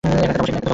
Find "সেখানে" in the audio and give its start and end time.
0.47-0.67